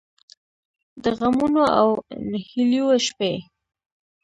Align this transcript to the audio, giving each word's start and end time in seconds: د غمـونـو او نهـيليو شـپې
د 1.03 1.05
غمـونـو 1.17 1.63
او 1.79 1.87
نهـيليو 2.31 2.87
شـپې 3.05 3.33